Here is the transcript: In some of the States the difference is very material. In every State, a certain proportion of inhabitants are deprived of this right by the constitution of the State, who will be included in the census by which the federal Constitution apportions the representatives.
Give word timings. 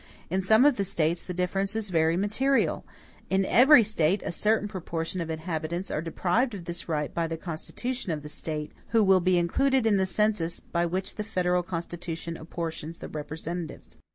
In 0.31 0.41
some 0.41 0.65
of 0.65 0.77
the 0.77 0.83
States 0.83 1.23
the 1.23 1.31
difference 1.31 1.75
is 1.75 1.91
very 1.91 2.17
material. 2.17 2.83
In 3.29 3.45
every 3.45 3.83
State, 3.83 4.23
a 4.25 4.31
certain 4.31 4.67
proportion 4.67 5.21
of 5.21 5.29
inhabitants 5.29 5.91
are 5.91 6.01
deprived 6.01 6.55
of 6.55 6.65
this 6.65 6.89
right 6.89 7.13
by 7.13 7.27
the 7.27 7.37
constitution 7.37 8.11
of 8.11 8.23
the 8.23 8.27
State, 8.27 8.71
who 8.87 9.03
will 9.03 9.21
be 9.21 9.37
included 9.37 9.85
in 9.85 9.97
the 9.97 10.07
census 10.07 10.59
by 10.59 10.87
which 10.87 11.17
the 11.17 11.23
federal 11.23 11.61
Constitution 11.61 12.35
apportions 12.35 12.97
the 12.97 13.09
representatives. 13.09 13.97